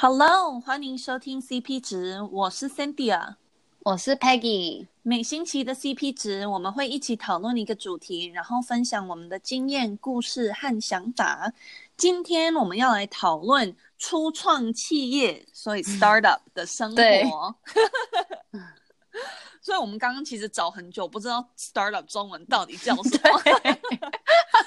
[0.00, 3.34] Hello，欢迎收听 CP 值，我是 Cynthia，
[3.80, 4.86] 我是 Peggy。
[5.02, 11.52] 每星期的 CP 值，我们会一起讨论一个主题，然后分享我们的经验、故事和想法。
[11.96, 17.56] 今天我们要来讨论初创企业，所以 startup 的生活。
[19.68, 23.38] 所以，我们刚刚其实找很久，不知道 startup 中文到底叫什么。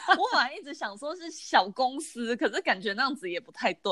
[0.16, 3.91] 我本来一直想说是小公司，可是感觉那样子也不太对。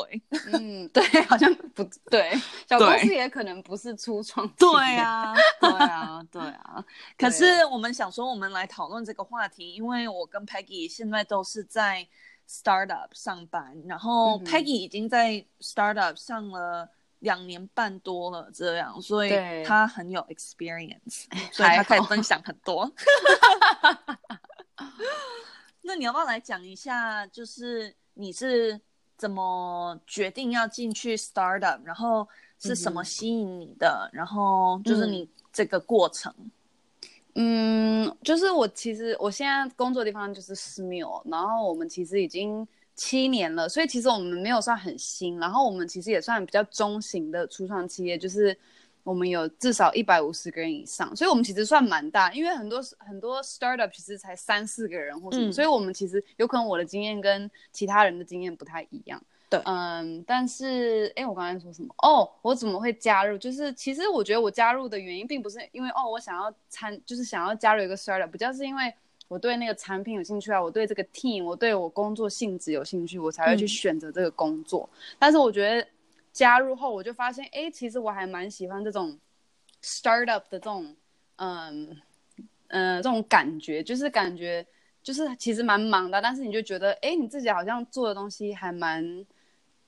[0.54, 2.32] 嗯，对，好像不对。
[2.68, 4.48] 小公司也可能不是初创。
[4.50, 6.86] 对啊， 对啊，对啊。
[7.18, 12.08] 可是我们想说，我们来讨论这个话题，因为我跟 Peggy 现在都是在
[12.48, 16.88] startup 上班，然后 Peggy 已经在 startup 上了。
[17.20, 19.32] 两年半多了，这样，所以
[19.64, 22.92] 他很有 experience， 所以他可以分享很多。
[25.82, 28.80] 那你要不要来讲一下，就是你是
[29.18, 32.28] 怎么决定要进去 startup，然后
[32.60, 36.34] 是什么吸引你的，嗯、然后就是你这个过程。
[37.36, 42.68] 嗯，就是我其实我现在工作的地方就是 Smule，然后我们其实已经。
[43.00, 48.56] 七年了，所以其实我们没有算很新，然后我们其实也算比较中型的初创企业，就是
[49.04, 59.24] 我们有至少一百五十个人以上，所以我们其实算蛮大，因为很多很多 startup 其实才三四个人或什么，嗯、所以我们其实有可能我的经验跟其他人的经验不太一样。
[59.50, 61.96] 对，嗯，但是哎，我刚才说什么？
[62.00, 63.38] 哦，我怎么会加入？
[63.38, 68.94] 就是其实我觉得我加入的原因并不是因为哦，我想要参，就是想要加入一个 startup，比较是因为。
[69.30, 74.90] 我对那个产品有兴趣啊，我对这个 team，我对我工作性质有兴趣，我才会去选择这个工作。
[74.92, 75.88] 嗯、但是我觉得
[76.34, 79.18] 加入后，我就发现，哎，其实我还蛮喜欢这种
[79.82, 80.94] startup 的这种，
[81.38, 81.90] 嗯
[82.68, 84.66] 嗯、呃，这种感觉，就是感觉
[85.02, 89.26] 就是其实蛮忙的，但是你就觉得，哎，你自己好像做的东西还蛮。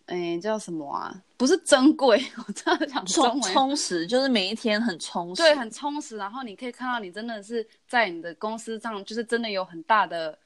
[0.07, 1.23] 哎，叫什么啊？
[1.41, 6.15] 不是珍贵， 我真的想说充充实，就是每一天很充实，对，很充实。
[6.15, 10.37] 然后你可以看到，你真的是在你的公司上，就是真的有很大的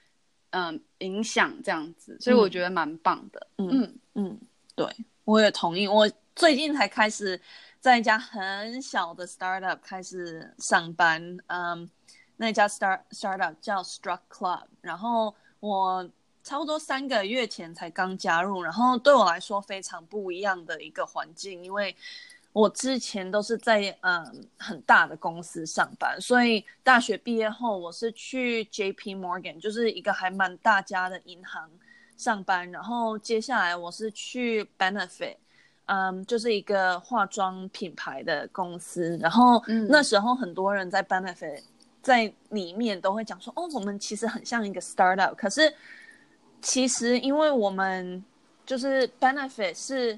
[0.51, 2.17] 嗯影响，这样子。
[2.21, 3.47] 所以我觉得蛮棒的。
[3.57, 4.39] 嗯嗯，嗯，
[4.73, 4.87] 对，
[5.25, 5.85] 我也同意。
[5.85, 7.37] 我最近才开始
[7.81, 11.37] 在一家很小的 startup 开始上班。
[11.47, 11.89] 嗯，
[12.37, 16.09] 那家 start startup 叫 Struck Club，然后我。
[16.45, 21.93] 差不多三个月前才刚加入，然后对我来说非常不一样的一个环境，因为
[22.53, 31.67] 我之前都是在嗯很大的公司上班，所以大学毕业后我是去 JP Morgan，就是一个还蛮大家的银行
[32.15, 35.37] 上班，然后接下来我是去 Benefit，
[35.87, 41.63] 嗯，就是一个化妆品牌的公司，然后那时候很多人在 Benefit
[42.03, 45.73] 在里面都会讲说，哦，我们其实很像一个 startup，可是。
[46.65, 48.25] 其实，因为我们
[48.65, 50.17] 就是 Benefit 是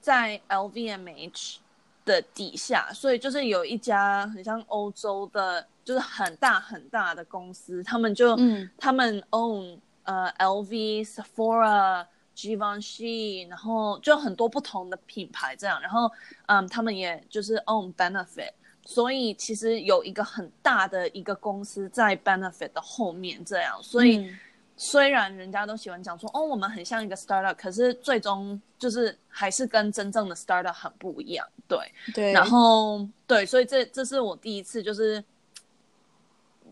[0.00, 1.56] 在 LVMH
[2.04, 12.06] 的底下，所以就是有一家很像欧洲的，就是很大很大的公司，他们就、嗯、他们 own 呃 LV、Sephora、
[12.36, 16.08] Givenchy，然后就很多不同的品牌这样，然后
[16.46, 18.52] 嗯，他们也就是 own Benefit，
[18.84, 24.18] 所以其实有一个很大的一个公司在 Benefit 的后面这样，所以。
[24.18, 24.38] 嗯
[24.80, 31.92] 虽然人家都喜欢讲说，哦，我们很像一个 startup，可是最终就是还是跟真正的 startup 很不一样，对。
[32.14, 32.32] 对。
[32.32, 35.22] 然后，对，所以这这是我第一次就是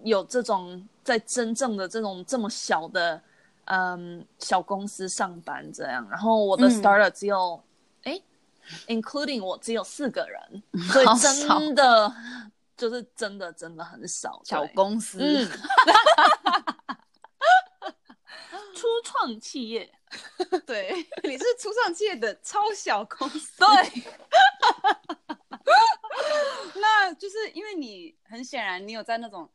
[0.05, 3.21] 有这种在真正的这种这么小的
[3.65, 6.07] 嗯小公司上班这样。
[6.09, 7.61] 然后我的 startup 只有
[8.05, 8.23] 哎、
[8.87, 10.63] 嗯、，including 我只有四个人，
[10.93, 12.15] 所以真的
[12.77, 15.19] 就是真的真的很少小公司。
[19.05, 19.91] 创企业，
[20.67, 24.03] 对，你是初创企业的超小公司，对。
[26.81, 29.49] 那就是因为你很显然你有在那种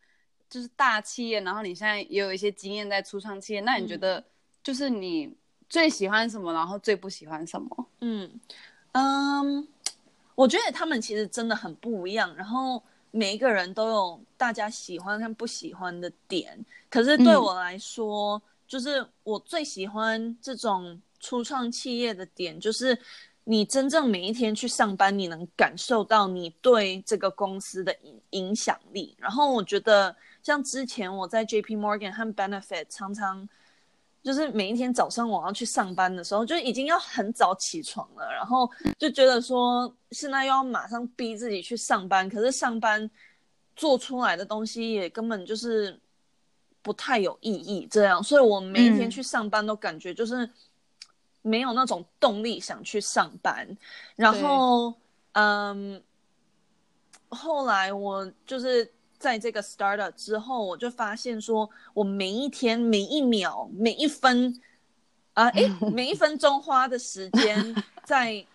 [0.49, 4.23] 就是大企业，然后你现在也有一些经验在初创企业，那你觉得
[4.63, 5.33] 就是你
[5.69, 7.87] 最喜欢什么，然后最不喜欢什么？
[8.01, 8.39] 嗯
[8.91, 9.67] 嗯，
[10.35, 18.37] 我觉得他们其实真的很不一样，然后每一个人都有大家喜欢跟不喜欢的点，可是对我来说。
[18.37, 18.41] 嗯
[18.71, 22.97] 就是我最喜欢这种初创企业的点，就是
[23.43, 29.13] 你真正每一天去上班，你能感受到你对这个公司的影影响力。
[29.19, 33.45] 然后我觉得，像之前我在 JP Morgan 和 Benefit 常常
[34.23, 43.11] 就是每一天早上我要去上班的时候，就已经要很早起床了，然后就觉得说现在又要马上逼自己去上班，可是上班
[43.75, 45.99] 做出来的东西也根本就是。
[46.81, 50.49] 不太有意义，这样，所以我每一天去上班都感觉就是
[51.41, 53.77] 没有那种动力想去上班。
[54.15, 54.93] 然后，
[55.33, 56.01] 嗯，
[57.29, 64.61] 后来我就是在这个 startup 之后，我就发现说，我每一天、每一秒、每一分，
[65.33, 65.63] 啊，哎，
[65.93, 67.75] 每一分钟花的时间
[68.05, 68.45] 在。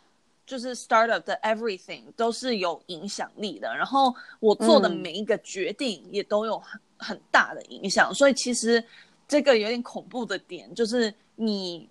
[0.46, 6.56] 就是 startup 的 everything 都是有影响力的，然后我做的每一个决定也都有
[6.98, 8.82] 很很大的影响，嗯、所以其实
[9.28, 11.88] 这个有点恐怖的点就是你，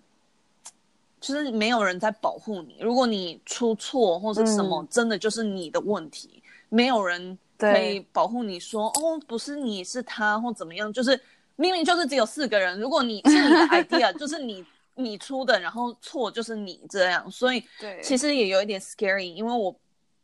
[1.19, 11.19] 就是没有人在保护你，如果你出错或者什么，嗯、真的就是你的问题，没有人可以保护你说，说哦，不是你是他或怎么样，就是
[11.55, 14.65] 明明就是只有四个人，如果你是你的 idea，就是你。
[14.97, 17.61] 你出的，然后错就是你这样，所以
[18.01, 19.69] 其实也有一点 scary，因为我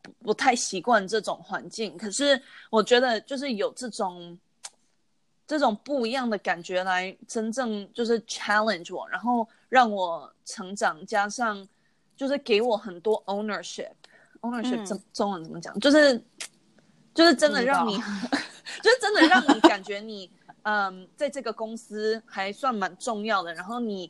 [0.02, 1.98] 不不太习惯这种环境。
[1.98, 4.40] 可是我觉得就是有这种
[5.52, 11.68] 这种不一样的感觉来真正就是 challenge 我，然后让我成长，加上
[12.16, 15.78] 就是给我很多 ownership，ownership 中、嗯、中文怎么讲？
[15.82, 16.24] 就是
[17.14, 17.98] 就是真的让你，
[18.82, 20.32] 就是真的让你感觉你
[20.64, 24.10] 嗯，在这个公司还算蛮重要的，然后你。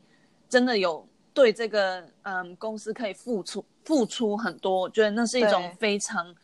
[0.52, 6.36] 真的有对这个嗯公司可以付出付出很多，我觉得那是一种非常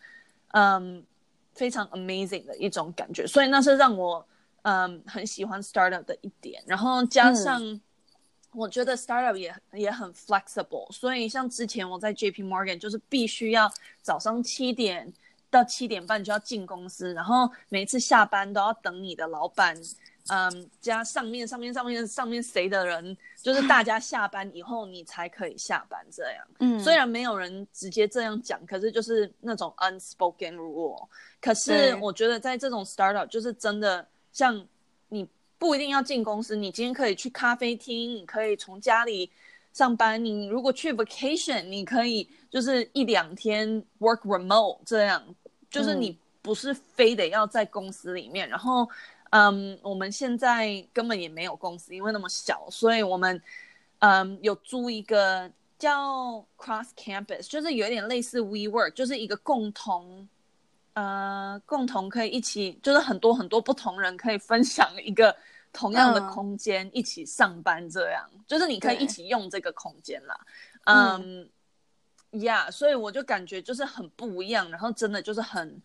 [0.54, 1.04] 嗯
[1.54, 4.26] 非常 amazing 的一种感觉，所以那是让我
[4.68, 6.62] 嗯很喜欢 startup 的一点。
[6.68, 7.80] 然后加上
[8.52, 13.72] 我觉得 startup 也也很 flexible，所以像之前我在 JP Morgan 就是必须要
[14.02, 15.14] 早上七点
[15.50, 19.76] 到七点半就要进公司，然后每次下班都要等你的老板。
[20.30, 26.46] 嗯，加上面上面上面上面谁的人，就是大家下班以后你才可以下班这样。
[26.60, 31.08] 嗯，虽然没有人直接这样讲，可是就是那种 unspoken rule。
[31.40, 34.06] 可是我觉得在这种 startup，就是真的
[34.38, 34.68] 像
[35.10, 39.32] 你不一定要进公司，你今天可以去咖啡厅，你可以从家里
[39.74, 40.24] 上班。
[40.24, 45.24] 你如果去 vacation，你可以就是一两天 work remote 这样，
[45.72, 48.88] 就是你不是非得要在公司里面，然后。
[49.32, 53.42] 嗯，um, 我们现在根本也没有公司，因为那么小，所以我们
[54.00, 60.26] 嗯、um, 有租一个叫 Cross Campus，就是有点类似 WeWork，就是一个共同
[60.98, 65.36] 呃共同可以一起，就是很多很多不同人可以分享一个
[65.72, 70.40] 同样的空间，一起上班这样，嗯、就是你可以一起用这个空间啦。
[70.86, 71.48] 嗯
[72.32, 75.82] ，Yeah，所以我就感觉就是很不一样，然后真的就是很。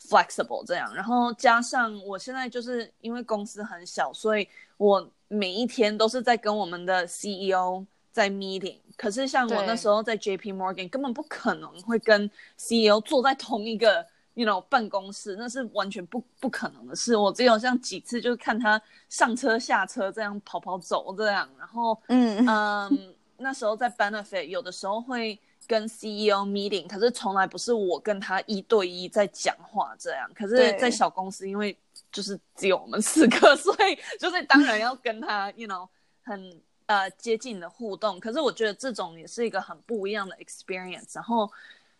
[0.00, 8.78] flexible 这样，然后加上我现在就是因为公司很小，所以我每一天都是在跟我们的 CEO 在 meeting。
[8.96, 14.06] 可是像我那时候在 JP Morgan，根本不可能会跟 CEO 坐在同一个
[14.38, 17.16] you know 办公室，那是完全不不可能的事。
[17.16, 25.38] 我只有像几次就是看他上车下车这样跑跑走这样，然后嗯嗯，那时候在 Benefit 有的时候会。
[25.66, 30.30] 跟 CEO meeting，可是从来不是我跟他一对一在讲话这样。
[30.34, 31.76] 可是，在小公司，因为
[32.10, 35.86] 就是只有我们四个， 所以就是当然要跟他，you know，
[36.22, 38.18] 很呃接近的互动。
[38.18, 41.16] 可是我觉得这种也是一个很不一样的 experience。
[41.16, 41.52] 然后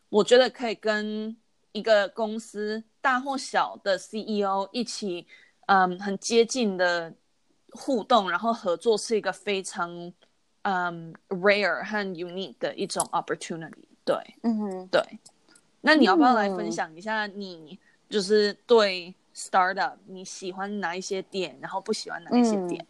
[0.08, 1.36] 我觉得可以跟
[1.78, 5.26] 一个公司大或小的 CEO 一起，
[5.66, 7.14] 嗯，很接近的
[7.70, 10.12] 互动，然后合作是一个非常。
[10.62, 15.00] 嗯、um,，rare 和 unique 的一种 opportunity，对，嗯哼，对。
[15.80, 17.78] 那你要不要来分享一下，你
[18.10, 22.84] 就是对 startup 你喜欢哪一些点，然后不喜欢哪一些点？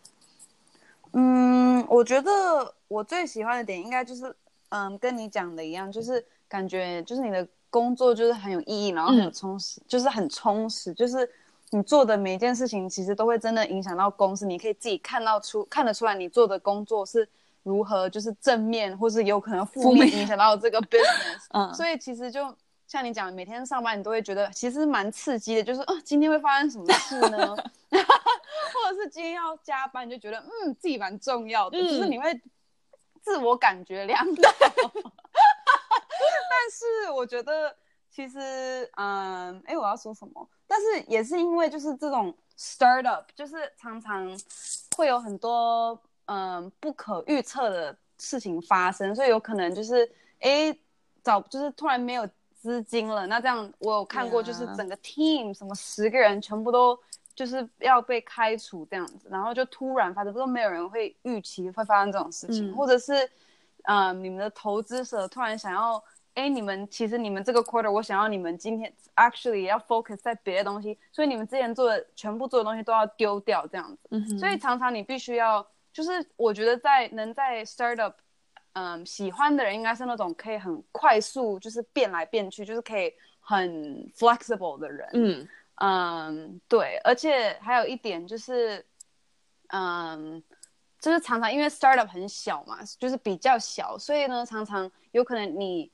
[1.13, 4.35] 嗯，我觉得我最喜欢的点应该就是，
[4.71, 11.29] 嗯，跟你讲的一样，就是感觉就是你的工作就是很有意义，然后很充实，嗯、就是很充实，就是
[11.71, 17.29] 你做的每一件事情其实都会真的影响到公司，你可以自己看到出看得出来你做的工作是。
[17.65, 21.45] 如何就是正面，或是有可能负面影响到这个 business？
[21.51, 22.55] 嗯，所以其实就
[22.87, 27.37] 像你讲，每天上班你都会觉得其实蛮刺激的，就是哦，今天会发生什么事呢？
[27.91, 32.41] 或者是今天要加班，你就觉得嗯，自己蛮重要的，嗯、就是你会
[33.21, 34.33] 自我感觉良好。
[36.51, 37.75] 但是我觉得
[38.11, 40.49] 其实嗯，哎，我要说什么？
[40.67, 44.39] 但是也是因为就是这种 startup，就是常常
[44.97, 46.01] 会有很多。
[46.31, 50.07] 嗯，不可预测的事情发生，所以有可能就是，
[50.41, 50.77] 哎，
[51.25, 53.27] 找就是突然没有资金了。
[53.29, 56.99] 那这样我有看过，就是整个 team 什么十个人全部都
[57.35, 63.27] 就是要被开除这样子，然后就突然发生，都没有人会预期会发生这种事情，嗯、或者是，
[63.85, 66.03] 嗯，你们的投资者突然想要，
[66.35, 75.67] 哎，你们其实你们这个 quarter 我想要你们今天 actually 要 focus 在别的东西，所以你们之前做的全部做的东西都要丢掉这样子，嗯、哼所以常常你必须要。
[75.91, 78.13] 就是我觉得在能在 startup，
[78.75, 85.09] 嗯，喜欢的人应该是那种可以很快速，就是变来变去，就是可以很 flexible 的人。
[85.15, 88.85] 嗯嗯，对，而且还有一点就是，
[89.69, 90.41] 嗯，
[91.01, 95.91] 就是常常因为 startup 很小嘛，就是比较小，所以呢，常常有可能你。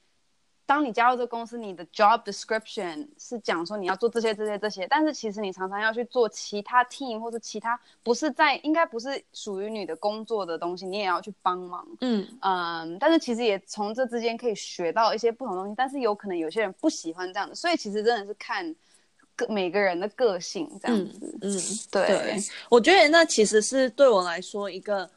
[0.66, 11.87] 当你加入这个公司，你的 job description 是讲说你要做这些、这些、这些，但是其实你常常要去做其他 team 或者其他不是在应该不是属于你的工作的东西，你也要去帮忙。
[12.00, 18.75] 嗯嗯，但是其实也从这之间可以学到一些不同的东西，但是有可能有些人不喜欢这样的，所以其实真的是看
[19.37, 21.38] 个每个人的个性这样子。
[21.43, 21.61] 嗯，嗯
[21.91, 22.37] 对，对，
[22.69, 25.09] 我觉得那其实是对我来说一个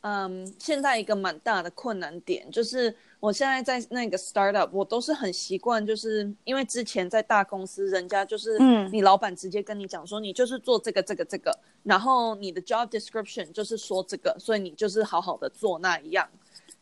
[0.00, 2.94] 嗯，现在一个蛮大的困难点就是。
[3.22, 8.58] 我现在在那个 startup，我都是很习惯，就是因为之前在大公司，人家就是，
[8.90, 16.28] 你老板直接跟你讲说，你就是做这个这个这个，然后你的 job description 就是说这个，所以你就是好好的做那一样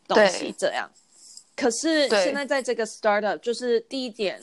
[0.07, 0.89] 东西这样。
[1.55, 4.41] 可是现在在这个 startup，就是第一点，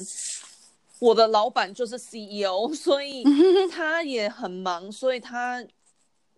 [1.01, 3.25] 我的老板就是 CEO， 所以
[3.71, 5.65] 他也很忙，所以他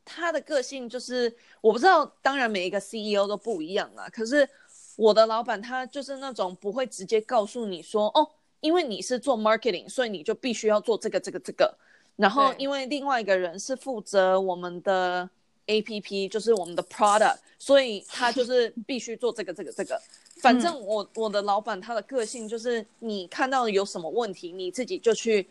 [0.04, 4.48] 他的个性就是我不知道，当然每一个 CEO 都不一样啦，可是。
[4.96, 8.28] 我的老板他就是那种不会直接告诉你说哦，
[8.60, 11.74] 因为你是做 marketing，所以你就必须要做这个这个这个。
[12.16, 15.30] 然后因为另外一个人是负责我们的
[15.66, 20.00] APP，就是我们的 product，所以他就是 必须做这个这个这个。
[20.36, 25.48] 反正我我的老板他的个性就是，你看到有什么问题，你自己就去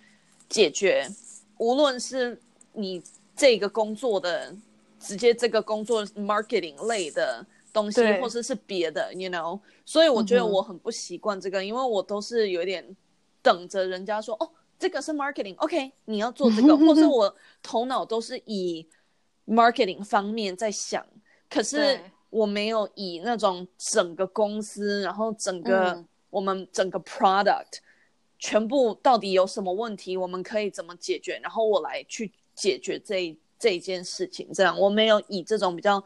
[0.48, 1.08] 解决，
[1.58, 2.39] 无论是
[2.74, 3.01] 你
[3.36, 4.56] 这个工作的
[5.00, 7.46] 直接这个工作 marketing 类的。
[7.72, 12.84] 东西，或者是别的，you know，所以我觉得我很不习惯这个，嗯、因为我都是有点
[13.44, 14.50] 等着人家说，哦，
[14.80, 18.84] 这个是 marketing，OK，okay，你要做这个， 或是我头脑都是以
[19.50, 21.06] marketing 方面在想，
[21.50, 27.79] 可是我没有以那种整个公司，然后整个、嗯、我们整个 product
[28.38, 36.03] 全部到底有什么问题，我们可以怎么解决，然后我来去解决这这件事情，这样我没有以这种比较。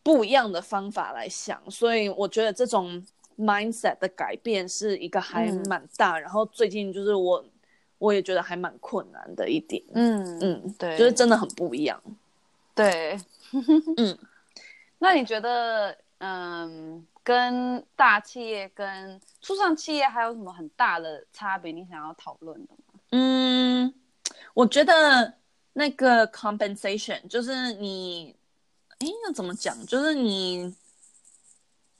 [0.00, 3.04] 不一样的方法来想，所以我觉得这种
[3.36, 6.12] mindset 的改变是一个还蛮大。
[6.12, 7.44] 嗯、然后最近就是我，
[7.98, 9.82] 我也觉得还蛮困难的一点。
[9.92, 12.00] 嗯嗯，对，就是真的很不一样。
[12.78, 13.18] 对，
[13.98, 14.18] 嗯，
[14.98, 21.72] 那你觉得，嗯，跟大企业跟初创企业还有什么很大的差别？
[21.72, 23.00] 你想要讨论的吗？
[23.10, 23.92] 嗯，
[24.54, 25.34] 我觉得
[25.72, 28.36] 那个 compensation 就是你。
[29.00, 29.86] 哎，那怎么讲？
[29.86, 30.74] 就是你，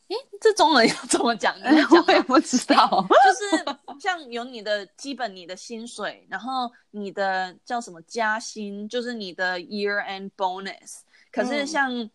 [0.08, 1.54] 哎，这中文要怎么讲？
[1.58, 3.06] 你讲 我也不知道。
[3.08, 11.00] 就是像有你的基本、你的薪水，然后你的叫什么加薪，就是你的 year end bonus。
[11.30, 12.08] 可是像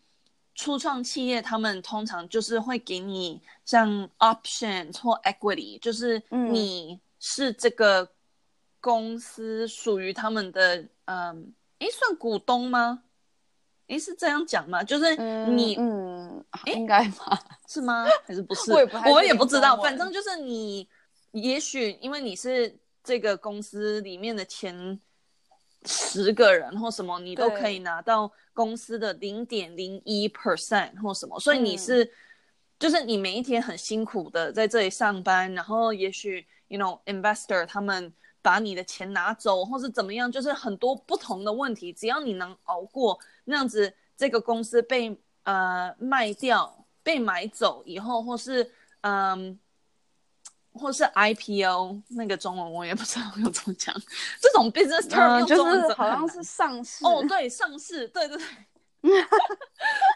[0.56, 8.10] 初创企业，他们通常就是会给你像 option 或 equity，就是你是这个
[8.80, 13.04] 公司属于他们的，嗯，哎，算股东吗？
[13.88, 14.82] 诶，是这样讲吗？
[14.82, 15.14] 就是
[15.50, 17.38] 你，嗯，嗯应该吧？
[17.68, 18.06] 是吗？
[18.24, 18.72] 还是不是？
[18.72, 19.76] 我也，我也不知道。
[19.76, 20.88] 反正就是你，
[21.32, 24.98] 也许因为你是这个公司里面的前
[25.84, 32.10] 十个人或什么，你都可以拿到公司的零点零一 percent 或什么，所以你是，嗯、
[32.78, 38.12] 就是你每一天很辛苦的在这里上班，然后也许，you know, investor 他们。
[38.44, 41.90] 把你的钱拿走，或是怎么样，就是很多不同的问题。
[41.94, 48.70] 只要你能熬过那样子，这个公司被呃卖掉、被买走以后，或是
[49.02, 49.58] 嗯，
[50.72, 53.94] 或是 IPO，那个中文我也不知道要怎么讲。
[54.40, 58.46] 这种 business term 用中文就是好像是上市哦，对，上市，对对对，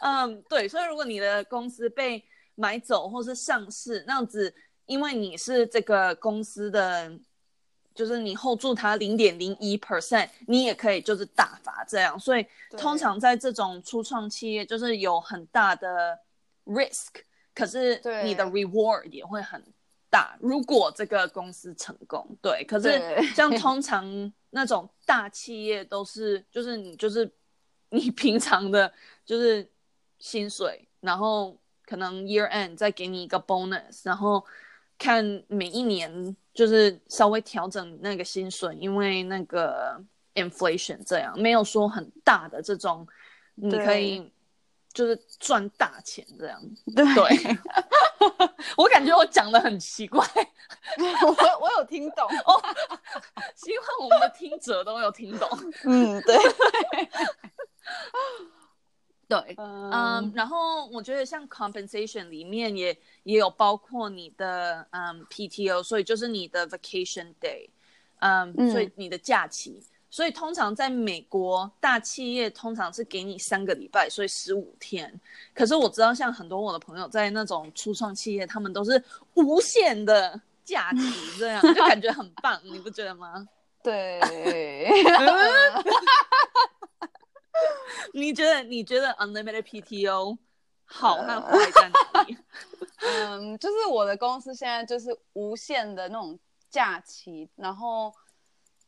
[0.02, 0.68] 嗯，对。
[0.68, 4.54] 所以如果你的公司被买走或是上市那样子，
[4.86, 7.18] 因为你是这个公司的。
[7.98, 16.16] 就是你 hold 住它零点零一 percent，你也可以就是大发这样，所以通常在这种初创企业就是有很大的
[16.64, 17.08] risk，
[17.52, 19.60] 可是你的 reward 也会很
[20.08, 20.38] 大。
[20.40, 23.02] 如果这个公司成功，对，可是
[23.34, 27.28] 像通常那种大企业都是就是你就是
[27.90, 28.92] 你平常的
[29.24, 29.68] 就是
[30.20, 34.44] 薪水，然后可能 year end 再给你一个 bonus，然后
[34.98, 36.36] 看每一年。
[36.54, 39.96] 就是稍微调整那个薪水，因为那个
[40.34, 43.06] inflation 这样，没有说很大的这种，
[43.54, 44.28] 你可以
[44.92, 46.60] 就是赚大钱这样。
[46.96, 47.58] 对，对
[48.76, 50.26] 我感觉我讲的很奇怪，
[51.22, 52.60] 我我有听懂哦，
[53.54, 55.48] 希望我们的听者都有听懂。
[55.84, 56.36] 嗯，对。
[59.28, 67.68] 对，嗯，然后我觉得像 compensation 里面也也有包括你的嗯 PTO，所以就是你的 vacation day，
[68.20, 75.20] 嗯，嗯，所以你的假期，所以通常在美国大企业通常是给你三个礼拜，所以十五天。
[75.54, 79.04] 可是我知道像很多我的朋友在那种初创企业，他们都是
[79.34, 83.46] 无限的假期，这样就感觉很棒，你不觉得吗？
[83.84, 84.18] 对。
[88.12, 90.36] 你觉得你觉得 unlimited PTO
[90.84, 92.36] 好和坏在哪里？
[93.00, 96.38] 嗯，就是我的公司现在就是无限的那种
[96.68, 98.12] 假期，然后，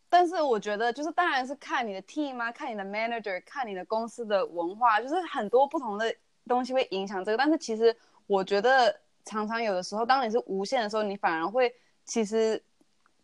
[0.09, 6.15] 但是我觉得就是当然是看你的 team 啊，看你的 manager，看你的公司的文化，就是很多不同的
[6.49, 7.37] 东西会影响这个。
[7.37, 7.97] 但是其实
[8.27, 11.73] 我觉得常常有的时候，当你是无限的时候，你反而会
[12.05, 12.61] 其实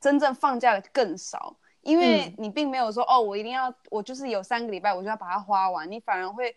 [0.01, 1.57] 真正放假的更少。
[1.87, 5.91] 因为你并没有说、嗯、哦，我一定要，我就是有三个礼拜，我就要把它花完。
[5.91, 6.55] 你反而会，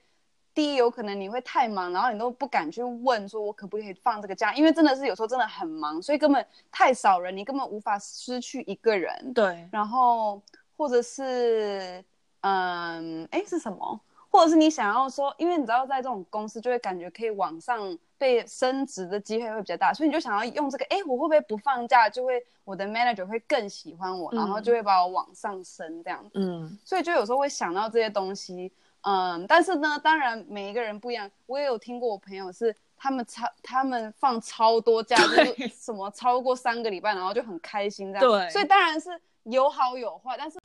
[0.54, 4.54] 第一有可能你会太忙，然后你都不敢去问说，我可不可以放这个假？
[4.56, 9.34] 因为真的是有时候真的很忙，所以根本太少人，你根本无法失去一个人。
[9.34, 10.42] 对，然后
[10.76, 12.04] 或者是，
[12.42, 14.02] 嗯，哎，是什么？
[14.32, 26.32] 或者是你想要说，因为你知道，在这种公司就会感觉可以往上被升职的机会会比较大，所以你就想要用这个，哎，我会不会不放假，就会我的 manager 会更喜欢我，嗯、然后就会把我往上升这样子。
[26.34, 28.72] 嗯，所以就有时候会想到这些东西。
[29.02, 31.32] 嗯，但是呢，当然每一个人不一样。
[31.46, 38.28] 我也有听过我朋友是他们超他们放超多假，就是什么超过三个礼拜，然后就很开心这样。
[38.30, 39.10] 对，所以当然是
[39.44, 40.60] 有好有坏，但是。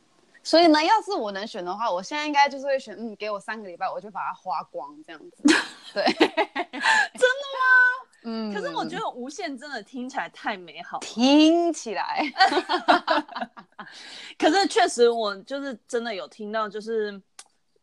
[0.46, 5.42] 所以呢，要是我能选的话，我现在应该就是会选，嗯，给我三个礼拜，我就把它花光这样子。
[5.94, 7.30] 对， 真？
[8.25, 8.52] 嗯。
[8.52, 12.25] 可是我觉得无限真的听起来太美好，听起来。
[14.37, 17.21] 可是确实，我就是真的有听到，就是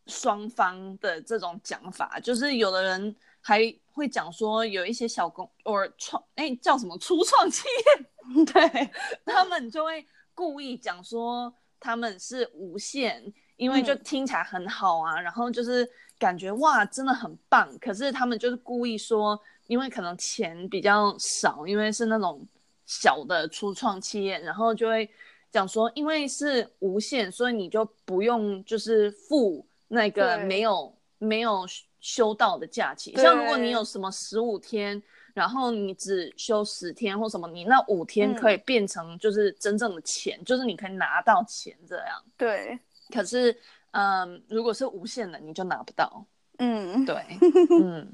[0.08, 3.60] 双方的这种讲法，就是有的人还
[3.92, 8.90] 会讲说，有一些小公或创，哎，叫什么初创企业， 对，
[9.26, 11.54] 他们就会故意讲说。
[11.84, 15.84] 他们是无限，因为就听起来很好啊，嗯、然后就是
[16.22, 17.68] 感觉哇，真的很棒。
[17.80, 22.48] 可是他们就是故意说，因为可能钱比较少，因为是那种
[22.86, 25.10] 小的初创企业，然后就会
[25.52, 31.66] 讲说，因为是无限，所以你就不用就是付那个没有没有
[32.00, 33.16] 休到的假期。
[33.16, 35.02] 像如果你有什么十五天。
[35.34, 42.22] 然后你只休十天或什么，你那五天可以变成就是真正的钱，嗯、就是你可以拿到钱这样。
[42.36, 42.78] 对。
[43.14, 43.58] 可是，
[43.92, 46.26] 嗯，如果是无限的，你就拿不到。
[46.58, 47.24] 嗯，对，
[47.82, 48.14] 嗯，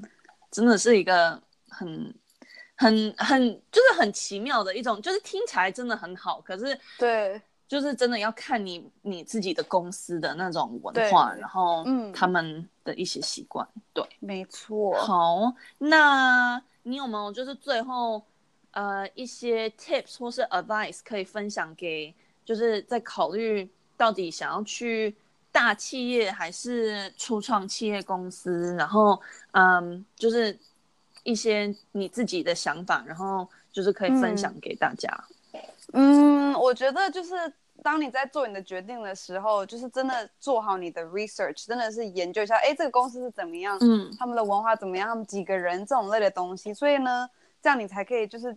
[0.50, 2.14] 真的是一个很、
[2.76, 13.66] 很、很，就是很奇妙的一种，就是听起来真的很好，可是，对，就是真的要看你你自己的公司的那种文化，然后，嗯，他们的一些习惯。
[13.92, 14.94] 对，没错。
[15.00, 16.62] 好，那。
[16.84, 18.22] 你有没有就是最后，
[18.70, 22.14] 呃，一些 tips 或是 advice 可以分享给，
[22.46, 25.14] 就是在考虑到底想要去
[25.58, 30.56] 大企业还是初创企业公司，然后，嗯，就是
[31.24, 35.12] 一些你自己的想法，然后就是可以分享给大家。
[35.94, 37.34] 嗯，我觉得就是
[37.82, 47.28] 当你在做你的决定的时候，就是真的做好你的 research，真的是研究一下，哎，这个公司是怎么样，嗯，他们的文化怎么样，他们几个人这种类的东西，所以呢，
[47.60, 48.56] 这样你才可以就是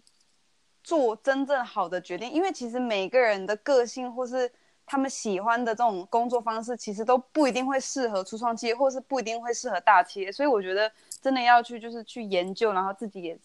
[0.84, 4.52] 做真正好的决定，因为其实每个人的个性或是
[4.92, 13.40] 他们喜欢的这种工作方式，其实都不一定会适合初创企业，或是不一定会适合大企业，所以我觉得真的要去就是去研究，然后自己也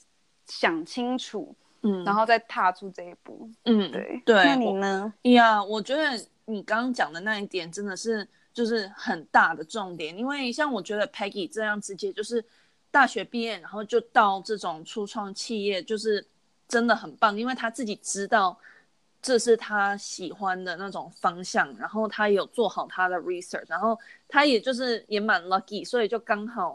[0.45, 1.55] 想清楚。
[1.83, 3.49] 嗯，然后再踏出这一步。
[3.65, 4.45] 嗯，对对。
[4.45, 5.15] 那你呢？
[5.23, 12.45] 呀，我觉得你刚刚讲的那一点真的是就是很大的重点，因为像我觉得 Peggy 这样直接就是
[12.91, 16.27] 大学毕业，然后就到这种初创企业，就是
[16.67, 18.59] 真的很棒，因为他自己知道
[19.27, 26.73] 这是他喜欢的那种方向，然后他有做好他的 research，然后他也就是也蛮 lucky，所以就刚好，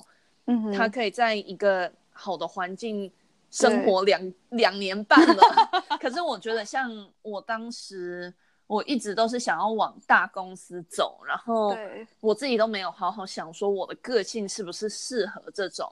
[0.48, 3.10] 嗯，他可以在一个好的环境。
[3.54, 5.44] 生活两两年半了，
[6.00, 6.90] 可是我觉得像
[7.22, 8.34] 我当时，
[8.66, 11.76] 我一直都是想要往大公司走，然后
[12.22, 15.92] 我自己都没有好好想说我的个性是不是适合这种，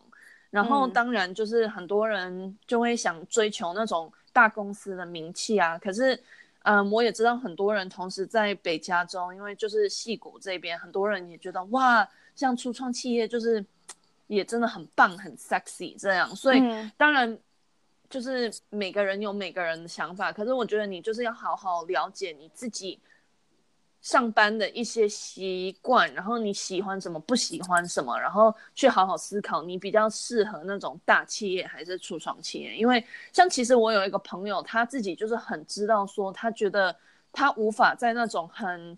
[0.49, 6.17] 然后当然就是很多人就会想追求那种大公司的名气啊，可是
[6.63, 13.65] 嗯，我也知道很多人同时在北加州，因为就是戏谷这边，很多人也觉得哇，像初创企业就是
[14.27, 16.61] 也真的很棒，很 sexy 这样，所以
[16.97, 17.37] 当然。
[18.09, 22.99] 就是每个人有每个人的想法，可是我觉得你就是要好好了解你自己
[24.01, 32.75] 上班的一些习惯，然后你喜欢什么，不喜欢什么，然后去好好思考，你比较适合那种大企业还是初创企业？
[32.75, 36.95] 因为像其实我有一个朋友，他自己就是很知道说，他觉得
[37.33, 38.97] 他无法在那种很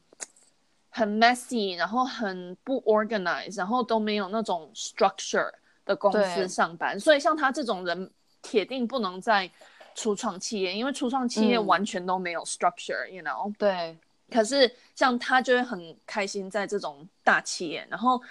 [0.89, 5.51] 很 messy，然后很不 organized，然后都没有那种 structure
[5.83, 6.99] 的公司上班。
[6.99, 8.11] 所以像他这种人，
[8.43, 9.49] 铁定不能在
[9.95, 13.97] 初创企业，因为初创企业完全都没有 structure，you know？、嗯、对。
[14.31, 18.21] 可是像他就会很开心在这种大企业，然后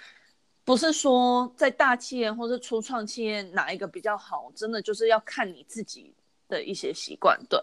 [0.65, 6.13] 不是说在大企业或是初创企业哪一个比较好，真的就是要看你自己
[6.49, 7.59] 的一些习惯，对，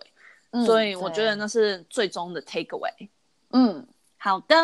[0.53, 3.09] 嗯、所以我觉得那是最终的 take away。
[3.51, 4.55] 嗯，好的，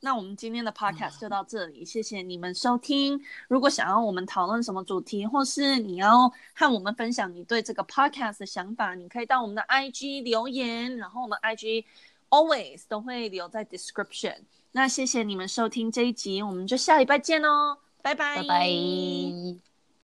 [0.00, 3.20] 那我们今天的 podcast 就到这里，嗯、谢谢你们收听。
[3.48, 11.84] 如果想要我们讨论什么主题，或是你要和我们分享你对这个 podcast 的想法，你可以到我们的 IG 留言，然后我们 IG。
[12.34, 14.38] Always 都会留在 description。
[14.72, 18.38] 那谢谢你们收听这一集，我们就下礼拜见哦，拜拜。
[18.38, 19.73] 拜拜。